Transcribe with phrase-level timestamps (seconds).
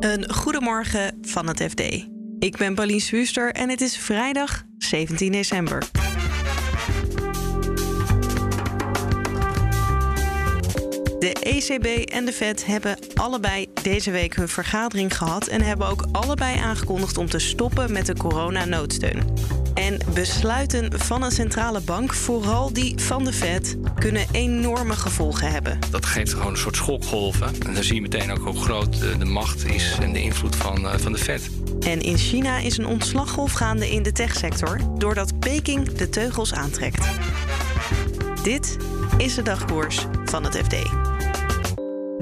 [0.00, 1.80] Een goedemorgen van het FD.
[2.38, 5.84] Ik ben Pauline Swuster en het is vrijdag 17 december.
[11.18, 16.06] De ECB en de Fed hebben allebei deze week hun vergadering gehad en hebben ook
[16.12, 19.22] allebei aangekondigd om te stoppen met de coronanoodsteun.
[19.74, 25.78] En besluiten van een centrale bank, vooral die van de Fed, kunnen enorme gevolgen hebben.
[25.90, 27.46] Dat geeft gewoon een soort schokgolven.
[27.66, 30.88] En dan zie je meteen ook hoe groot de macht is en de invloed van,
[30.88, 31.50] eh, van de Fed.
[31.80, 37.08] En in China is een ontslaggolf gaande in de techsector, doordat Peking de teugels aantrekt.
[38.42, 38.76] Dit
[39.18, 40.76] is de dagkoers van het FD.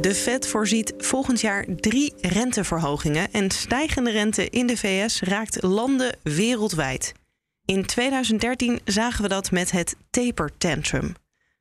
[0.00, 6.16] De Fed voorziet volgend jaar drie renteverhogingen en stijgende rente in de VS raakt landen
[6.22, 7.12] wereldwijd.
[7.68, 11.14] In 2013 zagen we dat met het taper tantrum.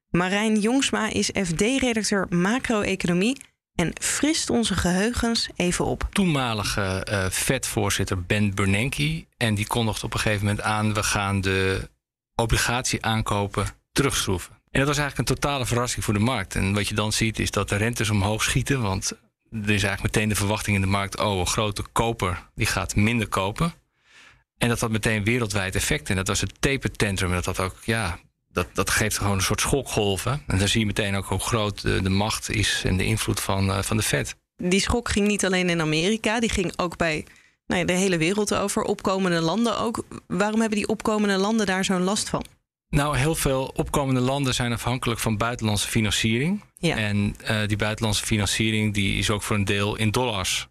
[0.10, 3.42] Marijn Jongsma is FD-redacteur macro-economie
[3.76, 6.08] en frist onze geheugens even op.
[6.12, 11.42] Toenmalige uh, Fed-voorzitter Ben Bernanke en die kondigt op een gegeven moment aan: we gaan
[11.42, 11.90] de
[12.36, 14.54] obligatie aankopen terugschroeven.
[14.72, 16.56] En dat was eigenlijk een totale verrassing voor de markt.
[16.56, 18.82] En wat je dan ziet is dat de rentes omhoog schieten.
[18.82, 19.12] Want
[19.52, 22.96] er is eigenlijk meteen de verwachting in de markt: oh, een grote koper die gaat
[22.96, 23.74] minder kopen.
[24.58, 26.10] En dat had meteen wereldwijd effect.
[26.10, 27.30] En dat was het taper tantrum.
[27.30, 28.20] En dat had ook, ja,
[28.52, 30.44] dat, dat geeft gewoon een soort schokgolven.
[30.48, 33.40] En dan zie je meteen ook hoe groot de, de macht is en de invloed
[33.40, 34.36] van, uh, van de Fed.
[34.56, 37.26] Die schok ging niet alleen in Amerika, die ging ook bij
[37.68, 38.84] nou ja, de hele wereld over.
[38.84, 40.06] Opkomende landen ook.
[40.28, 42.46] Waarom hebben die opkomende landen daar zo'n last van?
[42.90, 46.64] Nou, heel veel opkomende landen zijn afhankelijk van buitenlandse financiering.
[46.78, 46.98] Ja.
[46.98, 50.68] En uh, die buitenlandse financiering die is ook voor een deel in dollars.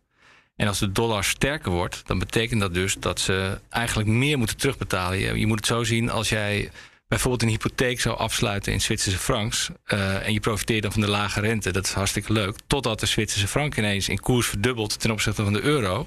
[0.57, 4.57] En als de dollar sterker wordt, dan betekent dat dus dat ze eigenlijk meer moeten
[4.57, 5.39] terugbetalen.
[5.39, 6.71] Je, moet het zo zien als jij
[7.09, 9.71] bijvoorbeeld een hypotheek zou afsluiten in Zwitserse francs.
[9.87, 11.73] Uh, en je profiteert dan van de lage rente.
[11.73, 12.57] Dat is hartstikke leuk.
[12.67, 16.07] Totdat de Zwitserse frank ineens in koers verdubbelt ten opzichte van de euro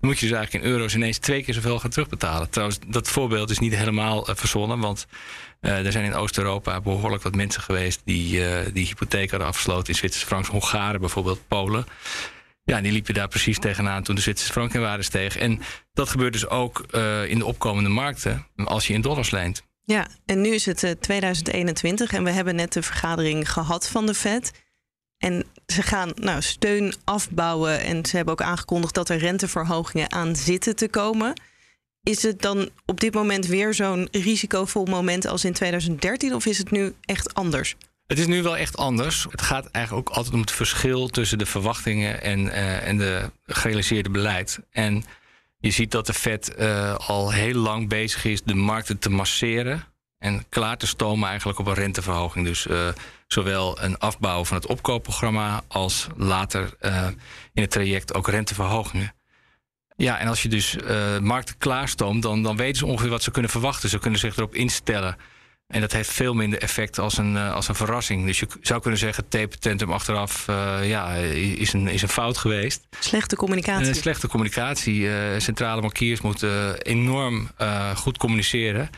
[0.00, 2.50] dan moet je dus eigenlijk in euro's ineens twee keer zoveel gaan terugbetalen.
[2.50, 5.06] Trouwens, dat voorbeeld is niet helemaal uh, verzonnen, want
[5.60, 8.42] uh, er zijn in Oost-Europa behoorlijk wat mensen geweest die
[8.72, 11.86] die hypotheek hadden afgesloten in Zwitserse franks, Hongaren bijvoorbeeld, Polen.
[12.64, 15.36] Ja, die liepen daar precies tegenaan toen de Zwitserse frank in steeg.
[15.36, 15.60] En
[15.92, 16.80] dat gebeurt dus ook
[17.28, 19.62] in de opkomende markten als je in dollars leent.
[19.86, 24.14] Ja, en nu is het 2021 en we hebben net de vergadering gehad van de
[24.14, 24.52] Fed.
[25.18, 30.36] En ze gaan nou, steun afbouwen en ze hebben ook aangekondigd dat er renteverhogingen aan
[30.36, 31.40] zitten te komen.
[32.02, 36.58] Is het dan op dit moment weer zo'n risicovol moment als in 2013 of is
[36.58, 37.76] het nu echt anders?
[38.06, 39.26] Het is nu wel echt anders.
[39.30, 43.30] Het gaat eigenlijk ook altijd om het verschil tussen de verwachtingen en, uh, en de
[43.46, 44.60] gerealiseerde beleid.
[44.70, 45.04] En
[45.58, 49.84] je ziet dat de Fed uh, al heel lang bezig is de markten te masseren
[50.18, 52.46] en klaar te stomen eigenlijk op een renteverhoging.
[52.46, 52.88] Dus uh,
[53.26, 56.76] zowel een afbouw van het opkoopprogramma als later
[57.52, 59.14] in het traject ook renteverhogingen.
[59.96, 60.76] Ja, en als je dus
[61.20, 63.88] markten klaarstoomt, dan, dan weten ze ongeveer wat ze kunnen verwachten.
[63.88, 65.16] Ze kunnen zich erop instellen.
[65.66, 68.26] En dat heeft veel minder effect als een, uh, als een verrassing.
[68.26, 72.38] Dus je zou kunnen zeggen, tape tantrum achteraf uh, ja, is, een, is een fout
[72.38, 72.86] geweest.
[73.00, 73.86] Slechte communicatie.
[73.86, 75.08] Uh, slechte communicatie.
[75.38, 77.50] centrale bankiers moeten enorm
[77.94, 78.90] goed communiceren.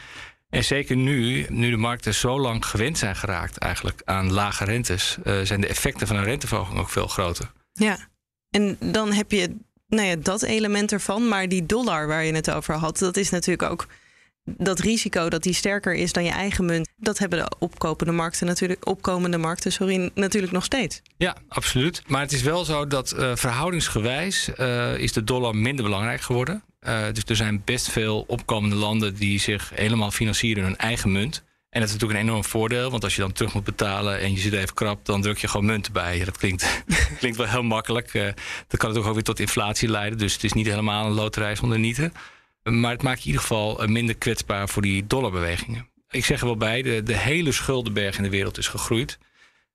[0.49, 5.19] En zeker nu, nu de markten zo lang gewend zijn geraakt eigenlijk aan lage rentes,
[5.43, 7.53] zijn de effecten van een renteverhoging ook veel groter.
[7.73, 8.09] Ja,
[8.51, 9.57] en dan heb je
[9.89, 13.31] nou ja, dat element ervan, maar die dollar waar je het over had, dat is
[13.31, 13.87] natuurlijk ook
[14.47, 18.47] dat risico dat die sterker is dan je eigen munt, dat hebben de opkomende markten
[18.47, 21.03] natuurlijk, opkomende markten, sorry, natuurlijk nog steeds.
[21.17, 22.03] Ja, absoluut.
[22.07, 26.63] Maar het is wel zo dat uh, verhoudingsgewijs uh, is de dollar minder belangrijk geworden.
[26.81, 31.13] Uh, dus er zijn best veel opkomende landen die zich helemaal financieren in hun eigen
[31.13, 31.45] munt.
[31.71, 34.33] En dat is natuurlijk een enorm voordeel, want als je dan terug moet betalen en
[34.33, 36.25] je zit even krap, dan druk je gewoon munten bij.
[36.25, 36.83] Dat klinkt,
[37.19, 38.13] klinkt wel heel makkelijk.
[38.13, 38.35] Dat kan
[38.69, 42.13] natuurlijk ook weer tot inflatie leiden, dus het is niet helemaal een loterij zonder nieten.
[42.71, 45.89] Maar het maakt je in ieder geval minder kwetsbaar voor die dollarbewegingen.
[46.11, 49.19] Ik zeg er wel bij, de, de hele schuldenberg in de wereld is gegroeid.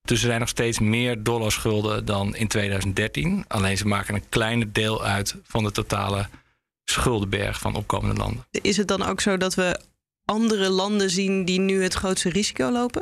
[0.02, 3.46] Dus er zijn nog steeds meer dollarschulden dan in 2013.
[3.48, 6.30] Alleen ze maken een kleiner deel uit van de totale
[6.86, 8.46] schuldenberg van opkomende landen.
[8.52, 9.80] Is het dan ook zo dat we
[10.26, 13.02] andere landen zien die nu het grootste risico lopen?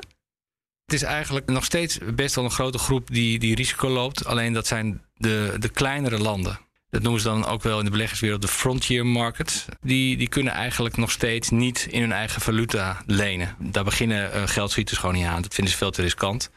[0.86, 4.26] Het is eigenlijk nog steeds best wel een grote groep die, die risico loopt.
[4.26, 6.60] Alleen dat zijn de, de kleinere landen.
[6.90, 9.66] Dat noemen ze dan ook wel in de beleggerswereld de frontier markets.
[9.82, 13.56] Die, die kunnen eigenlijk nog steeds niet in hun eigen valuta lenen.
[13.60, 15.42] Daar beginnen uh, geldschieters gewoon niet aan.
[15.42, 16.50] Dat vinden ze veel te riskant.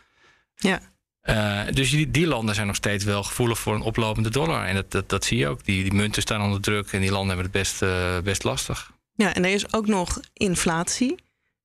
[0.54, 0.80] Ja.
[1.22, 4.66] Uh, dus die, die, landen zijn nog steeds wel gevoelig voor een oplopende dollar.
[4.66, 5.64] En dat, dat, dat zie je ook.
[5.64, 8.90] Die, die, munten staan onder druk en die landen hebben het best, uh, best lastig.
[9.14, 11.14] Ja, en er is ook nog inflatie.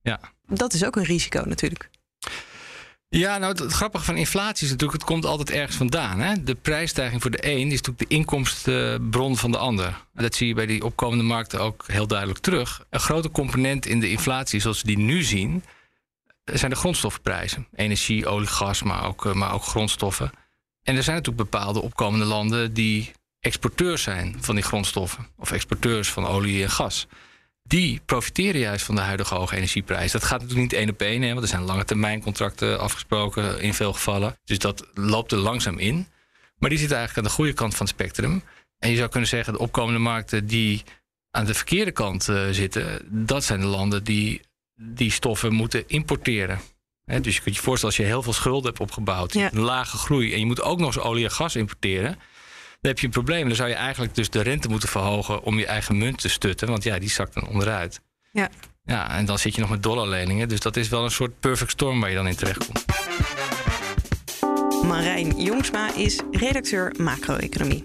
[0.02, 0.20] Ja.
[0.48, 1.90] Dat is ook een risico natuurlijk.
[3.10, 6.20] Ja, nou het, grappige van inflatie is natuurlijk, het komt altijd ergens vandaan.
[6.20, 6.44] Hè?
[6.44, 10.06] De prijsstijging voor de een is natuurlijk de inkomstenbron van de ander.
[10.14, 12.86] Dat zie je bij die opkomende markten ook heel duidelijk terug.
[12.90, 15.64] Een grote component in de inflatie, zoals we die nu zien,
[16.44, 17.68] zijn de grondstoffenprijzen.
[17.76, 20.32] Energie, olie, gas, maar ook, eh, maar ook grondstoffen.
[20.84, 25.28] En er zijn natuurlijk bepaalde opkomende landen die exporteurs zijn van die grondstoffen.
[25.38, 27.08] Of exporteurs van olie en gas
[27.68, 30.12] die profiteren juist van de huidige hoge energieprijs.
[30.12, 33.62] Dat gaat natuurlijk niet één op één, hè, want er zijn lange termijn contracten afgesproken
[33.62, 34.38] in veel gevallen.
[34.44, 36.08] Dus dat loopt er langzaam in.
[36.58, 38.44] Maar die zitten eigenlijk aan de goede kant van het spectrum.
[38.80, 40.84] En je zou kunnen zeggen, de opkomende markten die
[41.32, 44.42] aan de verkeerde kant uh, zitten, dat zijn de landen die
[44.80, 46.60] die stoffen moeten importeren.
[47.22, 50.34] dus je kunt je voorstellen, als je heel veel schulden hebt opgebouwd, een lage groei,
[50.34, 52.20] en je moet ook nog eens olie en gas importeren,
[52.82, 53.48] dan heb je een probleem.
[53.48, 56.68] Dan zou je eigenlijk dus de rente moeten verhogen om je eigen munt te stutten.
[56.68, 58.02] Want ja, die zakt dan onderuit.
[58.32, 58.50] Ja.
[58.84, 60.50] Ja, en dan zit je nog met dollarleningen.
[60.50, 62.86] Dus dat is wel een soort perfect storm waar je dan in terechtkomt.
[64.84, 67.84] Marijn Jongsma is redacteur macro-economie.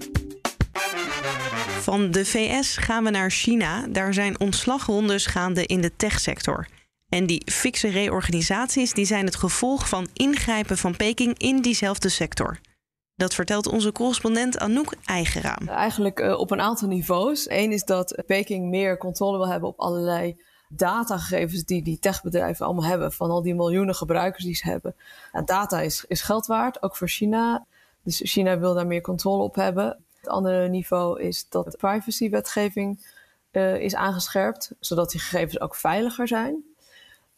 [1.80, 3.86] Van de VS gaan we naar China.
[3.88, 6.66] Daar zijn ontslagrondes gaande in de techsector.
[7.08, 12.58] En die fikse reorganisaties die zijn het gevolg van ingrijpen van Peking in diezelfde sector.
[13.22, 15.68] Dat vertelt onze correspondent Anouk Eigeraam.
[15.68, 17.50] Eigenlijk uh, op een aantal niveaus.
[17.50, 22.84] Eén is dat Peking meer controle wil hebben op allerlei datagegevens die die techbedrijven allemaal
[22.84, 23.12] hebben.
[23.12, 24.94] Van al die miljoenen gebruikers die ze hebben.
[25.32, 27.66] Nou, data is, is geld waard, ook voor China.
[28.02, 30.04] Dus China wil daar meer controle op hebben.
[30.20, 33.06] Het andere niveau is dat de privacywetgeving
[33.52, 36.64] uh, is aangescherpt, zodat die gegevens ook veiliger zijn.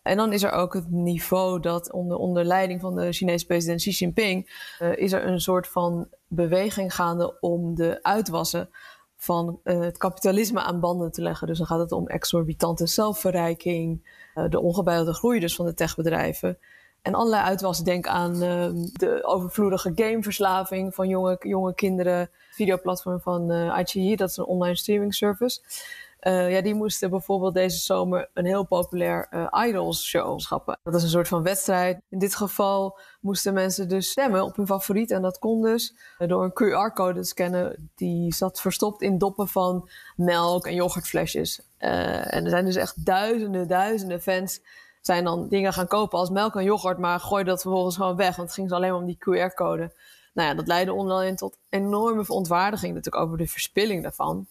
[0.04, 3.80] En dan is er ook het niveau dat onder, onder leiding van de Chinese president
[3.80, 4.50] Xi Jinping
[4.82, 8.68] uh, is er een soort van beweging gaande om de uitwassen
[9.16, 11.46] van uh, het kapitalisme aan banden te leggen.
[11.46, 16.58] Dus dan gaat het om exorbitante zelfverrijking, uh, de ongebouwde groei dus van de techbedrijven.
[17.02, 17.84] En allerlei uitwassen.
[17.84, 22.30] Denk aan ehm, de overvloedige gameverslaving van jonge, jonge kinderen.
[22.50, 25.60] Videoplatform van uh, dat is een online streaming service.
[26.26, 30.78] Uh, ja, die moesten bijvoorbeeld deze zomer een heel populair uh, Idols show schappen.
[30.82, 32.00] Dat is een soort van wedstrijd.
[32.08, 35.10] In dit geval moesten mensen dus stemmen op hun favoriet.
[35.10, 37.90] En dat kon dus door een QR-code te scannen.
[37.94, 41.62] Die zat verstopt in doppen van melk en yoghurtflesjes.
[41.78, 44.60] En er zijn dus echt duizenden, duizenden fans
[45.00, 46.98] zijn dan dingen gaan kopen als melk en yoghurt.
[46.98, 48.36] Maar gooiden dat vervolgens gewoon weg.
[48.36, 49.92] Want het ging ze alleen maar om die QR-code.
[50.34, 54.46] Nou ja, dat leidde online tot enorme verontwaardiging natuurlijk over de verspilling daarvan.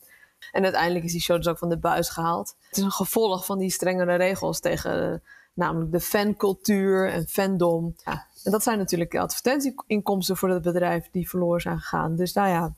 [0.52, 2.56] En uiteindelijk is die show dus ook van de buis gehaald.
[2.68, 5.24] Het is een gevolg van die strengere regels tegen
[5.54, 7.96] namelijk de fancultuur en fandom.
[8.04, 12.16] Ja, en dat zijn natuurlijk advertentieinkomsten voor het bedrijf die verloren zijn gegaan.
[12.16, 12.76] Dus nou ja,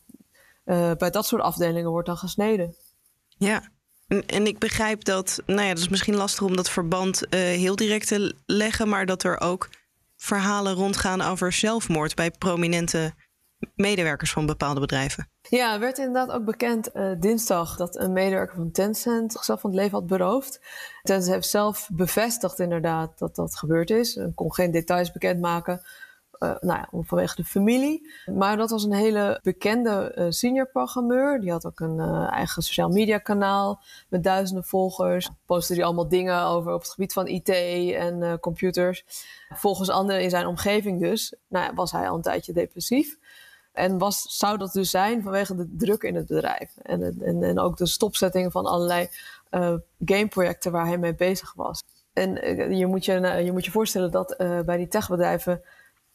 [0.66, 2.76] uh, bij dat soort afdelingen wordt dan gesneden.
[3.38, 3.70] Ja,
[4.08, 7.30] en, en, ik begrijp dat, nou ja, dat is misschien lastig om dat verband uh,
[7.40, 9.70] heel direct te leggen, maar dat er ook
[10.16, 13.14] verhalen rondgaan over zelfmoord bij prominente
[13.76, 15.30] medewerkers van bepaalde bedrijven.
[15.50, 19.80] Ja, werd inderdaad ook bekend uh, dinsdag dat een medewerker van Tencent zichzelf van het
[19.80, 20.62] leven had beroofd.
[21.04, 24.16] Tencent heeft zelf bevestigd inderdaad dat dat gebeurd is.
[24.16, 25.82] Ik kon geen details bekendmaken.
[26.40, 28.12] Uh, nou ja, vanwege de familie.
[28.26, 31.40] Maar dat was een hele bekende uh, senior programmeur.
[31.40, 32.00] Die had ook een
[32.30, 35.30] eigen social media kanaal met duizenden volgers.
[35.46, 39.06] Postte die allemaal dingen over op het gebied van IT en computers.
[39.50, 43.18] Volgens anderen in zijn omgeving dus, nou ja, was hij al een tijdje depressief.
[43.76, 46.78] En was, zou dat dus zijn vanwege de druk in het bedrijf.
[46.82, 49.10] En, en, en ook de stopzetting van allerlei
[49.52, 49.74] uh,
[50.06, 51.84] gameprojecten waar hij mee bezig was.
[52.14, 53.14] En uh, je, moet je,
[53.44, 55.62] je moet je voorstellen dat bij die techbedrijven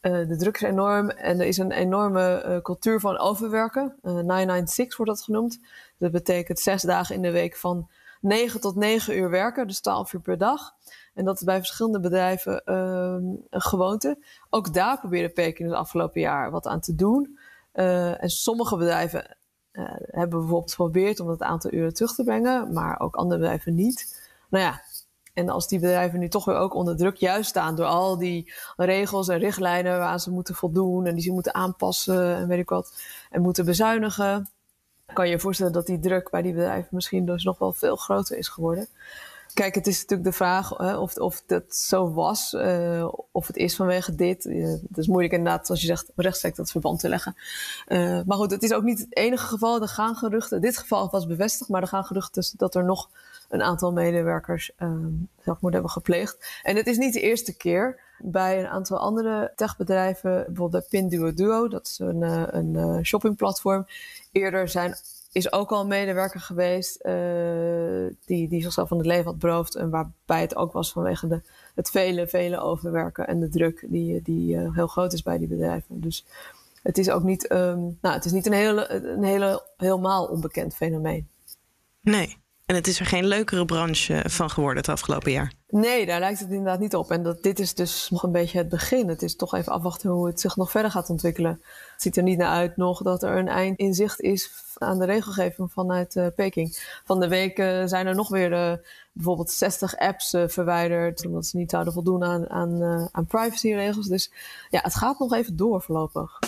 [0.01, 1.11] de druk is enorm.
[1.11, 3.95] En er is een enorme cultuur van overwerken.
[4.03, 5.61] 996 wordt dat genoemd.
[5.99, 7.89] Dat betekent zes dagen in de week van
[8.21, 10.75] 9 tot 9 uur werken, dus 12 uur per dag.
[11.15, 14.25] En dat is bij verschillende bedrijven ehm, een gewoonte.
[14.51, 17.39] Ook daar probeerde Peking het afgelopen jaar wat aan te doen.
[17.75, 19.37] Uh, en sommige bedrijven
[19.73, 23.75] uh, hebben bijvoorbeeld geprobeerd om dat aantal uren terug te brengen, maar ook andere bedrijven
[23.75, 24.29] niet.
[24.49, 24.83] Nou ja,
[25.35, 28.53] en als die bedrijven nu toch weer ook onder druk juist staan door al die
[28.77, 32.69] regels en richtlijnen waar ze moeten voldoen en die ze moeten aanpassen en weet ik
[32.69, 34.49] wat, en moeten bezuinigen,
[35.13, 37.97] kan je je voorstellen dat die druk bij die bedrijven misschien dus nog wel veel
[37.97, 38.89] groter is geworden.
[39.55, 43.57] Kijk, het is natuurlijk de vraag hè, of, of dat zo was, uh, of het
[43.57, 44.45] is vanwege dit.
[44.45, 47.35] Uh, het is moeilijk inderdaad, zoals je zegt, rechtstreeks dat verband te leggen.
[47.89, 49.81] Uh, maar goed, het is ook niet het enige geval.
[49.83, 53.11] Er gaan geruchten, dit geval was bevestigd, maar er gaan geruchten dat er nog
[53.49, 54.71] een aantal medewerkers
[55.45, 56.61] zelfmoord hebben gepleegd.
[56.63, 58.01] En het is niet de eerste keer.
[58.19, 62.23] Bij een aantal andere techbedrijven, bijvoorbeeld bij Pinduoduo, dat is een,
[62.57, 63.87] een shoppingplatform.
[64.33, 64.95] Eerder zijn
[65.33, 67.13] is ook al een medewerker geweest uh,
[68.25, 69.75] die, die zichzelf van het leven had beroofd.
[69.75, 71.43] En waarbij het ook was vanwege de,
[71.75, 75.49] het vele, vele overwerken en de druk die, die uh, heel groot is bij die
[75.49, 76.01] bedrijven.
[76.01, 76.27] Dus
[76.83, 80.75] het is ook niet, um, nou, het is niet een, hele, een hele, helemaal onbekend
[80.75, 81.29] fenomeen.
[82.01, 82.39] Nee.
[82.71, 85.53] En het is er geen leukere branche van geworden het afgelopen jaar.
[85.69, 87.11] Nee, daar lijkt het inderdaad niet op.
[87.11, 89.09] En dat, dit is dus nog een beetje het begin.
[89.09, 91.61] Het is toch even afwachten hoe het zich nog verder gaat ontwikkelen.
[91.93, 94.99] Het ziet er niet naar uit nog dat er een eind in zicht is aan
[94.99, 97.01] de regelgeving vanuit uh, Peking.
[97.05, 98.73] Van de week uh, zijn er nog weer uh,
[99.13, 101.27] bijvoorbeeld 60 apps verwijderd.
[101.27, 104.07] Omdat ze niet zouden voldoen aan, aan, aan privacyregels.
[104.07, 104.33] Dus
[104.69, 106.39] ja, het gaat nog even door voorlopig.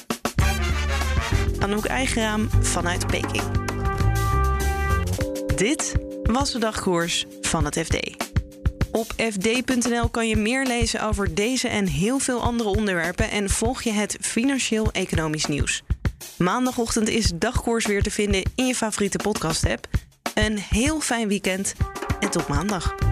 [1.59, 3.71] Anouk Eigeraam vanuit Peking.
[5.57, 8.31] Dit was de dagkoers van het FD.
[8.93, 13.83] Op fd.nl kan je meer lezen over deze en heel veel andere onderwerpen en volg
[13.83, 15.83] je het financieel-economisch nieuws.
[16.37, 19.87] Maandagochtend is dagkoers weer te vinden in je favoriete podcast-app.
[20.35, 21.75] Een heel fijn weekend
[22.21, 23.12] en tot maandag.